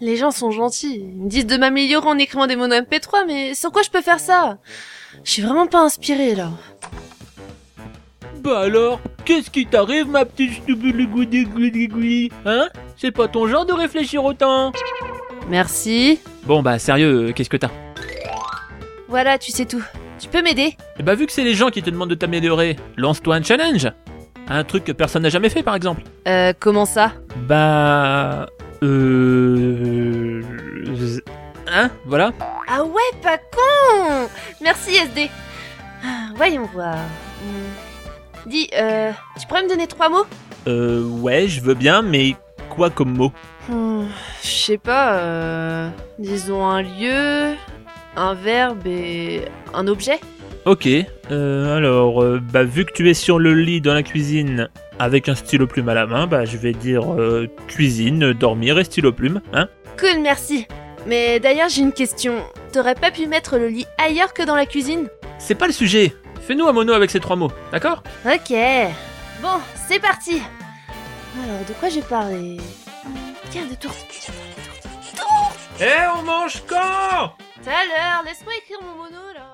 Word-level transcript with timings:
Les 0.00 0.16
gens 0.16 0.30
sont 0.30 0.50
gentils. 0.50 1.00
Ils 1.00 1.22
me 1.24 1.28
disent 1.28 1.46
de 1.46 1.56
m'améliorer 1.56 2.08
en 2.08 2.18
écrivant 2.18 2.46
des 2.46 2.56
mots 2.56 2.68
MP3, 2.68 3.24
mais 3.26 3.54
sans 3.54 3.70
quoi 3.70 3.82
je 3.82 3.90
peux 3.90 4.00
faire 4.00 4.20
ça? 4.20 4.58
Je 5.24 5.30
suis 5.30 5.42
vraiment 5.42 5.66
pas 5.66 5.80
inspirée 5.80 6.34
là. 6.34 6.50
Bah 8.42 8.60
alors, 8.60 9.00
qu'est-ce 9.24 9.50
qui 9.50 9.66
t'arrive, 9.66 10.06
ma 10.06 10.24
petite 10.24 10.62
stouboulégoudigoudigoudigouidi 10.62 12.30
Hein? 12.46 12.68
C'est 12.96 13.10
pas 13.10 13.28
ton 13.28 13.46
genre 13.46 13.66
de 13.66 13.72
réfléchir 13.74 14.24
autant 14.24 14.72
Merci. 15.48 16.20
Bon 16.44 16.62
bah 16.62 16.78
sérieux, 16.78 17.28
euh, 17.28 17.32
qu'est-ce 17.32 17.50
que 17.50 17.56
t'as? 17.58 17.70
Voilà, 19.08 19.36
tu 19.38 19.50
sais 19.50 19.66
tout. 19.66 19.82
Tu 20.18 20.28
peux 20.28 20.42
m'aider? 20.42 20.76
Eh 20.98 21.02
bah 21.02 21.14
vu 21.14 21.26
que 21.26 21.32
c'est 21.32 21.44
les 21.44 21.54
gens 21.54 21.70
qui 21.70 21.82
te 21.82 21.90
demandent 21.90 22.10
de 22.10 22.14
t'améliorer, 22.14 22.76
lance-toi 22.96 23.34
un 23.36 23.42
challenge 23.42 23.88
Un 24.50 24.64
truc 24.64 24.84
que 24.84 24.92
personne 24.92 25.22
n'a 25.22 25.28
jamais 25.28 25.48
fait 25.48 25.62
par 25.62 25.74
exemple. 25.76 26.02
Euh, 26.26 26.52
comment 26.58 26.84
ça? 26.84 27.12
Bah... 27.48 28.48
Euh... 28.82 30.42
Hein 31.72 31.90
Voilà. 32.04 32.32
Ah 32.68 32.82
ouais, 32.84 33.18
pas 33.22 33.38
con! 33.38 34.28
Merci 34.60 34.96
SD. 34.96 35.30
Ah, 36.04 36.30
Voyons 36.34 36.68
voir. 36.72 36.96
Hmm. 36.96 38.48
Dis, 38.48 38.68
euh, 38.76 39.12
tu 39.38 39.46
pourrais 39.46 39.62
me 39.62 39.68
donner 39.68 39.86
trois 39.86 40.08
mots? 40.08 40.26
Euh... 40.66 41.04
Ouais, 41.04 41.46
je 41.46 41.60
veux 41.60 41.74
bien, 41.74 42.02
mais 42.02 42.34
quoi 42.70 42.90
comme 42.90 43.16
mot? 43.16 43.32
Hmm, 43.68 44.06
Je 44.42 44.48
sais 44.48 44.78
pas, 44.78 45.12
euh, 45.18 45.88
disons 46.18 46.66
un 46.66 46.82
lieu, 46.82 47.54
un 48.16 48.34
verbe 48.34 48.86
et 48.86 49.42
un 49.74 49.86
objet? 49.86 50.18
Ok, 50.66 50.86
euh, 51.30 51.76
alors, 51.76 52.22
euh, 52.22 52.38
bah 52.40 52.64
vu 52.64 52.84
que 52.84 52.92
tu 52.92 53.08
es 53.08 53.14
sur 53.14 53.38
le 53.38 53.54
lit 53.54 53.80
dans 53.80 53.94
la 53.94 54.02
cuisine 54.02 54.68
avec 54.98 55.28
un 55.30 55.34
stylo 55.34 55.66
plume 55.66 55.88
à 55.88 55.94
la 55.94 56.06
main, 56.06 56.26
bah 56.26 56.44
je 56.44 56.58
vais 56.58 56.72
dire 56.72 57.14
euh, 57.14 57.48
cuisine, 57.66 58.32
dormir 58.34 58.78
et 58.78 58.84
stylo 58.84 59.10
plume, 59.12 59.40
hein 59.54 59.68
Cool, 59.98 60.20
merci. 60.20 60.66
Mais 61.06 61.40
d'ailleurs, 61.40 61.70
j'ai 61.70 61.80
une 61.80 61.92
question. 61.94 62.44
T'aurais 62.72 62.94
pas 62.94 63.10
pu 63.10 63.26
mettre 63.26 63.56
le 63.56 63.68
lit 63.68 63.86
ailleurs 63.96 64.34
que 64.34 64.42
dans 64.42 64.54
la 64.54 64.66
cuisine? 64.66 65.08
C'est 65.38 65.54
pas 65.54 65.66
le 65.66 65.72
sujet. 65.72 66.14
Fais-nous 66.46 66.66
un 66.68 66.72
mono 66.72 66.92
avec 66.92 67.10
ces 67.10 67.20
trois 67.20 67.36
mots, 67.36 67.50
d'accord? 67.72 68.02
Ok. 68.26 68.54
Bon, 69.42 69.58
c'est 69.88 69.98
parti. 70.00 70.42
Alors, 71.42 71.64
de 71.66 71.72
quoi 71.74 71.88
parler? 72.08 72.58
Hmm, 73.04 73.14
Tiens, 73.50 73.66
de 73.70 73.74
tours. 73.76 73.94
Eh, 75.80 75.86
on 76.18 76.22
mange 76.22 76.62
quand? 76.68 77.32
Tout 77.62 77.70
à 77.70 77.84
l'heure, 77.86 78.22
laisse-moi 78.26 78.52
écrire 78.62 78.78
mon 78.82 79.02
mono 79.02 79.22
là. 79.34 79.49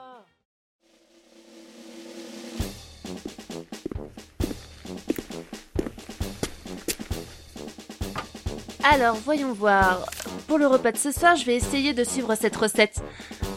Alors, 8.92 9.16
voyons 9.16 9.52
voir. 9.52 10.06
Pour 10.46 10.58
le 10.58 10.66
repas 10.68 10.92
de 10.92 10.96
ce 10.96 11.10
soir, 11.10 11.34
je 11.34 11.44
vais 11.44 11.56
essayer 11.56 11.92
de 11.92 12.04
suivre 12.04 12.36
cette 12.36 12.54
recette. 12.54 13.00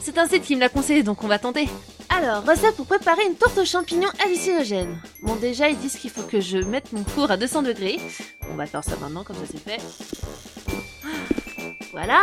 C'est 0.01 0.17
un 0.17 0.27
site 0.27 0.43
qui 0.43 0.55
me 0.55 0.61
l'a 0.61 0.69
conseillé, 0.69 1.03
donc 1.03 1.23
on 1.23 1.27
va 1.27 1.37
tenter. 1.37 1.69
Alors, 2.09 2.43
recette 2.43 2.75
pour 2.75 2.87
préparer 2.87 3.25
une 3.27 3.35
tourte 3.35 3.57
aux 3.59 3.65
champignons 3.65 4.09
hallucinogène. 4.25 4.99
Bon, 5.21 5.35
déjà, 5.35 5.69
ils 5.69 5.77
disent 5.77 5.97
qu'il 5.97 6.09
faut 6.09 6.23
que 6.23 6.41
je 6.41 6.57
mette 6.57 6.91
mon 6.93 7.05
four 7.05 7.29
à 7.29 7.37
200 7.37 7.61
degrés. 7.61 7.99
On 8.51 8.55
va 8.55 8.65
faire 8.65 8.83
ça 8.83 8.95
maintenant, 8.99 9.23
comme 9.23 9.35
ça 9.35 9.43
c'est 9.51 9.59
fait. 9.59 9.79
Voilà. 11.91 12.21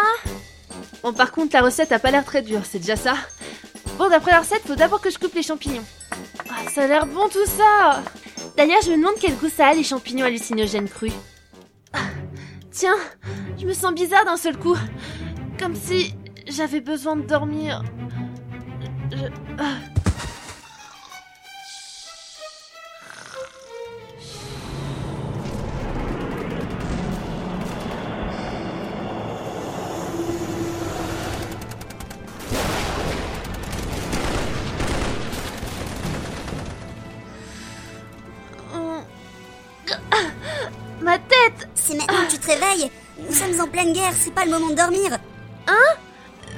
Bon, 1.05 1.13
par 1.13 1.31
contre, 1.31 1.55
la 1.55 1.63
recette 1.63 1.93
a 1.93 2.01
pas 2.01 2.11
l'air 2.11 2.25
très 2.25 2.43
dure, 2.43 2.63
c'est 2.65 2.81
déjà 2.81 2.97
ça. 2.97 3.15
Bon, 3.99 4.09
d'après 4.09 4.33
la 4.33 4.41
recette, 4.41 4.63
faut 4.67 4.75
d'abord 4.75 5.01
que 5.01 5.11
je 5.11 5.19
coupe 5.19 5.35
les 5.35 5.45
champignons. 5.45 5.85
Ah, 6.51 6.69
ça 6.75 6.83
a 6.83 6.87
l'air 6.89 7.07
bon 7.07 7.29
tout 7.29 7.47
ça 7.47 8.03
D'ailleurs, 8.57 8.81
je 8.85 8.91
me 8.91 8.97
demande 8.97 9.15
quel 9.21 9.37
goût 9.37 9.49
ça 9.49 9.69
a, 9.69 9.75
les 9.75 9.85
champignons 9.85 10.25
hallucinogènes 10.25 10.89
crus. 10.89 11.13
Ah, 12.77 12.79
tiens, 12.79 12.97
je 13.59 13.67
me 13.67 13.73
sens 13.73 13.95
bizarre 13.95 14.27
d'un 14.27 14.37
seul 14.37 14.55
coup. 14.59 14.77
Comme 15.59 15.75
si 15.75 16.15
j'avais 16.47 16.83
besoin 16.83 17.17
de 17.17 17.23
dormir. 17.23 17.83
Je- 19.11 19.96
C'est 41.87 41.95
maintenant 41.95 42.27
que 42.27 42.33
tu 42.33 42.39
te 42.39 42.47
réveilles 42.49 42.91
Nous 43.17 43.33
sommes 43.33 43.61
en 43.61 43.69
pleine 43.69 43.93
guerre, 43.93 44.13
c'est 44.19 44.35
pas 44.35 44.45
le 44.45 44.51
moment 44.51 44.71
de 44.71 44.75
dormir 44.75 45.19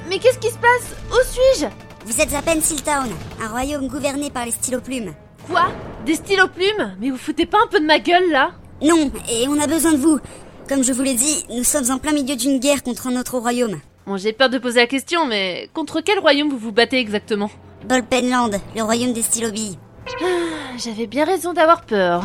Mais 0.08 0.18
qu'est-ce 0.18 0.38
qui 0.38 0.48
se 0.48 0.56
passe? 0.56 0.96
Où 1.10 1.16
suis-je? 1.30 1.66
Vous 2.06 2.18
êtes 2.22 2.32
à 2.32 2.40
Pencil 2.40 2.82
Town, 2.82 3.10
un 3.38 3.48
royaume 3.48 3.88
gouverné 3.88 4.30
par 4.30 4.46
les 4.46 4.52
styloplumes. 4.52 5.12
Quoi? 5.46 5.66
Des 6.06 6.14
stylos 6.14 6.48
plumes? 6.48 6.96
Mais 6.98 7.10
vous 7.10 7.18
foutez 7.18 7.44
pas 7.44 7.58
un 7.62 7.66
peu 7.66 7.78
de 7.78 7.84
ma 7.84 7.98
gueule 7.98 8.30
là? 8.30 8.52
Non, 8.80 9.10
et 9.30 9.46
on 9.48 9.60
a 9.60 9.66
besoin 9.66 9.92
de 9.92 9.98
vous. 9.98 10.18
Comme 10.66 10.82
je 10.82 10.94
vous 10.94 11.02
l'ai 11.02 11.14
dit, 11.14 11.44
nous 11.50 11.64
sommes 11.64 11.90
en 11.90 11.98
plein 11.98 12.12
milieu 12.12 12.34
d'une 12.34 12.58
guerre 12.58 12.82
contre 12.82 13.08
un 13.08 13.20
autre 13.20 13.36
royaume. 13.36 13.80
Bon, 14.06 14.16
j'ai 14.16 14.32
peur 14.32 14.48
de 14.48 14.56
poser 14.56 14.80
la 14.80 14.86
question, 14.86 15.26
mais 15.26 15.68
contre 15.74 16.00
quel 16.00 16.20
royaume 16.20 16.48
vous 16.48 16.56
vous 16.58 16.72
battez 16.72 17.00
exactement? 17.00 17.50
Bolpenland, 17.84 18.58
le 18.74 18.82
royaume 18.82 19.12
des 19.12 19.22
stylobilles. 19.22 19.78
J'avais 20.78 21.06
bien 21.06 21.26
raison 21.26 21.52
d'avoir 21.52 21.82
peur. 21.82 22.24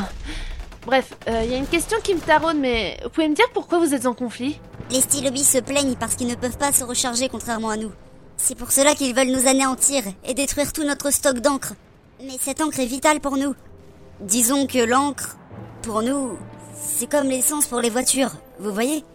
Bref, 0.86 1.14
il 1.28 1.50
y 1.50 1.54
a 1.54 1.58
une 1.58 1.68
question 1.68 1.98
qui 2.04 2.14
me 2.14 2.20
taraude, 2.20 2.58
mais 2.58 3.00
vous 3.04 3.10
pouvez 3.10 3.30
me 3.30 3.36
dire 3.36 3.50
pourquoi 3.54 3.80
vous 3.80 3.94
êtes 3.94 4.06
en 4.06 4.14
conflit? 4.14 4.60
Les 4.92 5.00
stylobilles 5.02 5.44
se 5.44 5.60
plaignent 5.60 5.96
parce 5.96 6.16
qu'ils 6.16 6.28
ne 6.28 6.36
peuvent 6.36 6.58
pas 6.58 6.74
se 6.74 6.84
recharger 6.84 7.30
contrairement 7.30 7.70
à 7.70 7.78
nous. 7.78 7.92
C'est 8.36 8.58
pour 8.58 8.72
cela 8.72 8.94
qu'ils 8.94 9.16
veulent 9.16 9.32
nous 9.32 9.48
anéantir 9.48 10.04
et 10.26 10.34
détruire 10.34 10.74
tout 10.74 10.84
notre 10.84 11.12
stock 11.12 11.40
d'encre. 11.40 11.74
Mais 12.22 12.38
cette 12.40 12.62
encre 12.62 12.80
est 12.80 12.86
vitale 12.86 13.22
pour 13.22 13.38
nous. 13.38 13.56
Disons 14.20 14.68
que 14.68 14.80
l'encre, 14.80 15.38
pour 15.82 16.02
nous, 16.02 16.38
c'est 16.76 17.10
comme 17.10 17.28
l'essence 17.28 17.66
pour 17.68 17.80
les 17.80 17.90
voitures, 17.90 18.32
vous 18.60 18.74
voyez? 18.74 19.06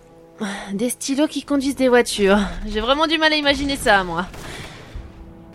Des 0.72 0.88
stylos 0.88 1.28
qui 1.28 1.42
conduisent 1.42 1.76
des 1.76 1.88
voitures. 1.88 2.38
J'ai 2.66 2.80
vraiment 2.80 3.06
du 3.06 3.18
mal 3.18 3.32
à 3.32 3.36
imaginer 3.36 3.76
ça, 3.76 4.04
moi. 4.04 4.26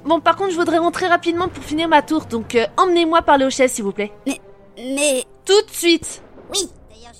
Bon, 0.05 0.19
par 0.19 0.35
contre, 0.35 0.51
je 0.51 0.57
voudrais 0.57 0.77
rentrer 0.77 1.07
rapidement 1.07 1.47
pour 1.47 1.63
finir 1.63 1.87
ma 1.87 2.01
tour, 2.01 2.25
donc 2.25 2.55
euh, 2.55 2.65
emmenez-moi 2.77 3.21
parler 3.21 3.45
aux 3.45 3.49
chaises, 3.49 3.71
s'il 3.71 3.85
vous 3.85 3.93
plaît. 3.93 4.11
Mais 4.27 4.41
Tout 4.75 5.61
de 5.61 5.71
suite 5.71 6.21
oui 6.53 6.67
D'ailleurs, 6.89 7.11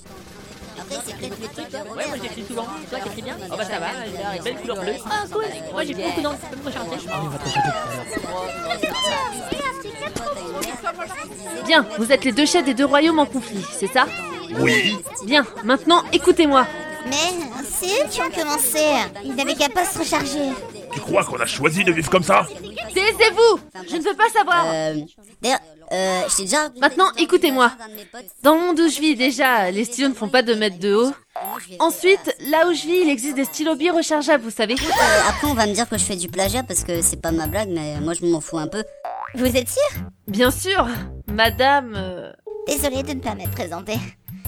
Après, 0.80 0.96
c'est 1.06 1.16
peut-être 1.16 1.40
le 1.40 1.46
truc 1.48 1.96
Ouais, 1.96 2.06
moi 2.08 2.16
j'écris 2.22 2.44
souvent. 2.46 2.66
Toi, 2.90 2.98
t'écris 3.00 3.22
bien 3.22 3.36
Oh 3.50 3.54
bah 3.56 3.64
ça 3.64 3.78
va, 3.78 3.86
j'ai 4.04 4.36
une 4.38 4.42
belle 4.44 4.56
couleur 4.56 4.80
bleue. 4.80 4.92
Ah, 5.06 5.24
cool. 5.32 5.44
Moi 5.72 5.84
j'ai 5.84 5.94
beaucoup 5.94 6.20
d'encre, 6.20 6.38
tu 6.42 6.56
peux 6.56 6.62
me 6.62 6.66
recharger 6.66 7.06
Bien, 11.66 11.86
vous 11.98 12.12
êtes 12.12 12.24
les 12.24 12.32
deux 12.32 12.46
chefs 12.46 12.64
des 12.64 12.74
deux 12.74 12.84
royaumes 12.84 13.18
en 13.18 13.26
conflit, 13.26 13.64
c'est 13.72 13.86
ça 13.86 14.06
Oui, 14.60 14.96
Bien, 15.24 15.44
maintenant, 15.64 16.02
écoutez-moi. 16.12 16.66
Mais 17.06 17.32
c'est 17.68 17.86
eux 17.86 18.08
qui 18.10 18.20
ont 18.20 18.30
commencé. 18.30 18.80
Ils 19.24 19.34
n'avaient 19.34 19.54
qu'à 19.54 19.68
pas 19.68 19.84
se 19.84 19.98
recharger. 19.98 20.50
tu 20.92 21.00
crois 21.00 21.24
qu'on 21.24 21.36
a 21.40 21.46
choisi 21.46 21.84
de 21.84 21.92
vivre 21.92 22.10
comme 22.10 22.22
ça 22.22 22.46
Taisez-vous 22.94 23.60
Je 23.90 23.96
ne 23.96 24.02
veux 24.02 24.14
pas 24.16 24.28
savoir 24.32 24.64
Euh. 24.66 24.94
D'ailleurs, 25.42 25.58
euh, 25.92 26.22
je 26.28 26.36
t'ai 26.36 26.42
déjà. 26.44 26.68
Maintenant, 26.80 27.06
écoutez-moi. 27.18 27.72
Dans 28.42 28.54
le 28.54 28.60
monde 28.60 28.80
où 28.80 28.88
je 28.88 29.00
vis, 29.00 29.16
déjà, 29.16 29.70
les 29.70 29.84
stylos 29.84 30.08
ne 30.08 30.14
font 30.14 30.28
pas 30.28 30.42
2 30.42 30.54
mètres 30.56 30.78
de 30.78 30.94
haut. 30.94 31.12
Ensuite, 31.78 32.34
là 32.50 32.66
où 32.68 32.72
je 32.74 32.82
vis, 32.82 33.00
il 33.02 33.10
existe 33.10 33.36
des 33.36 33.44
stylos 33.44 33.76
bi 33.76 33.90
rechargeables, 33.90 34.42
vous 34.44 34.50
savez. 34.50 34.74
Euh, 34.74 35.28
après, 35.28 35.46
on 35.46 35.54
va 35.54 35.66
me 35.66 35.72
dire 35.72 35.88
que 35.88 35.98
je 35.98 36.04
fais 36.04 36.16
du 36.16 36.28
plagiat 36.28 36.62
parce 36.62 36.84
que 36.84 37.02
c'est 37.02 37.20
pas 37.20 37.32
ma 37.32 37.46
blague, 37.46 37.70
mais 37.70 38.00
moi 38.00 38.12
je 38.14 38.24
m'en 38.26 38.40
fous 38.40 38.58
un 38.58 38.68
peu. 38.68 38.84
Vous 39.34 39.56
êtes 39.56 39.68
sûr? 39.68 40.00
Bien 40.28 40.50
sûr, 40.50 40.86
madame... 41.32 41.94
euh, 41.96 42.32
Désolée 42.66 43.02
de 43.02 43.12
ne 43.12 43.20
pas 43.20 43.34
m'être 43.34 43.50
présentée. 43.50 43.98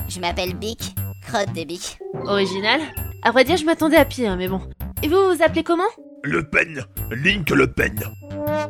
Je 0.08 0.20
m'appelle 0.20 0.54
Bic, 0.54 0.94
crotte 1.26 1.52
des 1.52 1.64
Bic. 1.64 1.98
original. 2.24 2.80
À 3.22 3.30
vrai 3.32 3.44
dire, 3.44 3.56
je 3.56 3.64
m'attendais 3.64 3.96
à 3.96 4.04
pire, 4.04 4.36
mais 4.36 4.48
bon. 4.48 4.60
Et 5.02 5.08
vous 5.08 5.16
vous 5.34 5.42
appelez 5.42 5.64
comment? 5.64 5.82
Le 6.22 6.48
Pen, 6.48 6.82
Link 7.10 7.50
Le 7.50 7.66
Pen. 7.70 8.00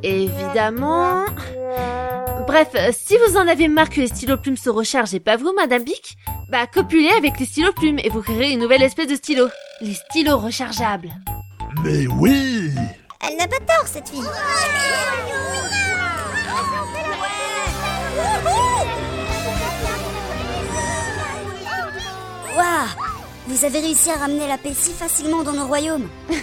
Évidemment... 0.02 1.24
Bref, 2.46 2.68
euh, 2.76 2.92
si 2.96 3.16
vous 3.18 3.36
en 3.36 3.48
avez 3.48 3.66
marre 3.66 3.90
que 3.90 4.00
les 4.00 4.06
stylos 4.06 4.36
plumes 4.36 4.56
se 4.56 4.70
rechargent 4.70 5.14
et 5.14 5.20
pas 5.20 5.36
vous, 5.36 5.52
madame 5.56 5.82
Bic, 5.82 6.16
bah 6.48 6.66
copulez 6.66 7.10
avec 7.10 7.40
les 7.40 7.46
stylos 7.46 7.72
plumes 7.72 7.98
et 7.98 8.08
vous 8.08 8.22
créerez 8.22 8.52
une 8.52 8.60
nouvelle 8.60 8.82
espèce 8.82 9.08
de 9.08 9.16
stylo. 9.16 9.48
Les 9.80 9.94
stylos 9.94 10.38
rechargeables. 10.38 11.10
Mais 11.82 12.06
oui 12.06 12.70
Elle 13.28 13.36
n'a 13.36 13.48
pas 13.48 13.58
tort, 13.58 13.86
cette 13.86 14.08
fille. 14.08 14.22
Waouh 22.56 22.88
Vous 23.48 23.64
avez 23.64 23.80
réussi 23.80 24.10
à 24.10 24.14
ramener 24.14 24.46
la 24.46 24.56
paix 24.56 24.72
si 24.72 24.92
facilement 24.92 25.42
dans 25.42 25.52
nos 25.52 25.66
royaumes. 25.66 26.08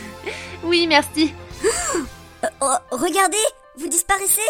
Oui, 0.63 0.87
merci. 0.87 1.33
Euh, 2.45 2.47
oh, 2.59 2.75
regardez 2.91 3.37
Vous 3.77 3.87
disparaissez 3.87 4.41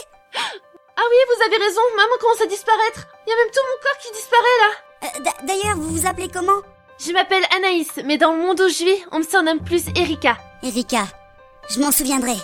Ah 0.96 1.02
oui, 1.10 1.18
vous 1.36 1.44
avez 1.46 1.58
raison, 1.64 1.82
maman 1.96 2.18
commence 2.20 2.42
à 2.42 2.46
disparaître. 2.46 3.08
Il 3.26 3.30
y 3.30 3.34
a 3.34 3.36
même 3.38 3.52
tout 3.52 3.62
mon 3.68 3.78
corps 3.82 3.98
qui 4.02 4.12
disparaît 4.12 4.60
là. 4.62 4.70
Euh, 5.04 5.24
d'a- 5.24 5.46
D'ailleurs, 5.48 5.76
vous 5.78 5.90
vous 5.90 6.08
appelez 6.08 6.30
comment? 6.30 6.62
Je 7.04 7.12
m'appelle 7.12 7.44
Anaïs, 7.56 7.90
mais 8.06 8.18
dans 8.18 8.32
le 8.34 8.38
monde 8.40 8.62
où 8.62 8.68
je 8.70 8.84
vis, 8.86 9.04
on 9.12 9.20
me 9.20 9.24
surnomme 9.24 9.62
plus 9.64 9.86
Erika. 9.96 10.38
Erika, 10.62 11.06
je 11.70 11.80
m'en 11.80 11.92
souviendrai. 11.92 12.32
Au 12.34 12.36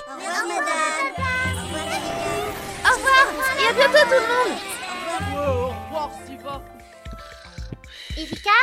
revoir 2.96 3.26
Et 3.62 3.68
à 3.68 3.74
bientôt 3.74 4.06
tout 4.06 4.14
le 4.16 4.20
monde. 4.22 4.58
Erika? 8.18 8.58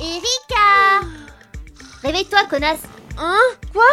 Erika? 0.00 1.06
Réveille-toi, 2.02 2.44
connasse. 2.48 2.80
Hein? 3.18 3.38
Quoi? 3.72 3.84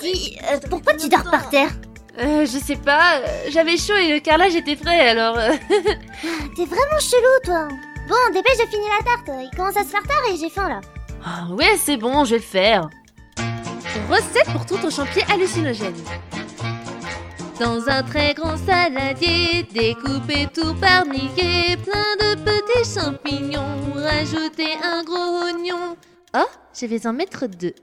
Dis, 0.00 0.38
euh, 0.50 0.58
pourquoi 0.68 0.94
tu 0.94 1.08
dors 1.08 1.30
par 1.30 1.48
terre? 1.48 1.70
Euh, 2.18 2.40
je 2.44 2.58
sais 2.58 2.76
pas, 2.76 3.20
j'avais 3.48 3.76
chaud 3.78 3.96
et 3.96 4.12
le 4.12 4.20
carrelage 4.20 4.54
était 4.54 4.76
frais, 4.76 5.08
alors... 5.08 5.36
euh, 5.38 5.52
T'es 6.56 6.66
vraiment 6.66 7.00
chelou, 7.00 7.40
toi 7.44 7.68
Bon, 8.08 8.34
dépêche 8.34 8.58
de 8.58 8.66
finir 8.70 8.88
la 8.98 9.04
tarte, 9.04 9.30
il 9.50 9.56
commence 9.56 9.76
à 9.76 9.82
se 9.84 9.88
faire 9.88 10.02
tard 10.02 10.20
et 10.30 10.36
j'ai 10.36 10.50
faim, 10.50 10.68
là. 10.68 10.80
Ah, 11.24 11.46
ouais, 11.52 11.76
c'est 11.78 11.96
bon, 11.96 12.24
je 12.24 12.32
vais 12.32 12.36
le 12.36 12.42
faire. 12.42 12.90
Recette 14.10 14.52
pour 14.52 14.66
tout 14.66 14.84
au 14.84 14.90
champier 14.90 15.22
hallucinogène. 15.32 15.94
Dans 17.58 17.88
un 17.88 18.02
très 18.02 18.34
grand 18.34 18.56
saladier, 18.58 19.62
découpez 19.72 20.48
tout 20.52 20.74
par 20.74 21.06
milliers, 21.06 21.76
plein 21.76 22.16
de 22.18 22.34
petits 22.42 22.98
champignons, 23.00 23.94
rajoutez 23.94 24.74
un 24.82 25.02
gros 25.04 25.44
oignon. 25.44 25.96
Oh, 26.36 26.48
je 26.78 26.86
vais 26.86 27.06
en 27.06 27.12
mettre 27.12 27.46
deux. 27.46 27.74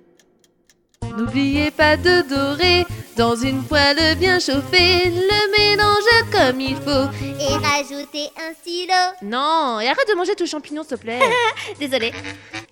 N'oubliez 1.19 1.69
pas 1.69 1.97
de 1.97 2.21
dorer 2.21 2.85
dans 3.17 3.35
une 3.35 3.61
poêle 3.63 4.15
bien 4.17 4.39
chauffée, 4.39 5.11
le 5.11 5.57
mélange 5.57 6.31
comme 6.31 6.61
il 6.61 6.77
faut. 6.77 7.09
Et 7.41 7.57
rajouter 7.57 8.29
un 8.37 8.53
stylo. 8.53 8.93
Non, 9.21 9.81
et 9.81 9.87
arrête 9.87 10.07
de 10.09 10.15
manger 10.15 10.33
tous 10.35 10.43
les 10.45 10.49
champignons, 10.49 10.83
s'il 10.83 10.95
te 10.95 11.01
plaît. 11.01 11.19
Désolée. 11.79 12.13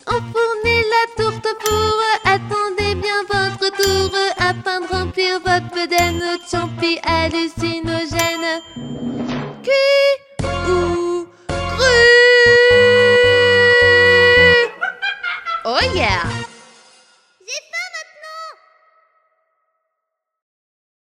Enfournez 0.08 0.82
la 0.96 1.24
tourte 1.26 1.46
au 1.46 1.70
four, 1.70 2.02
attendez 2.24 2.96
bien 2.96 3.22
votre 3.30 3.70
tour 3.76 4.18
afin 4.38 4.80
de 4.80 4.88
remplir 4.96 5.42
votre 5.42 5.70
bedaine 5.76 6.20
de 6.20 6.40
champi 6.50 7.00
hallucinogène. 7.04 8.62
Cuit 9.62 9.97